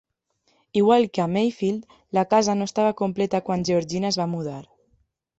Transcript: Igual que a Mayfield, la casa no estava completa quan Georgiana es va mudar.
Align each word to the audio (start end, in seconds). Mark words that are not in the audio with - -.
Igual 0.79 1.03
que 1.11 1.21
a 1.21 1.27
Mayfield, 1.27 1.83
la 2.17 2.23
casa 2.31 2.55
no 2.61 2.67
estava 2.69 2.95
completa 3.01 3.43
quan 3.49 3.65
Georgiana 3.69 4.11
es 4.13 4.19
va 4.23 4.27
mudar. 4.33 4.63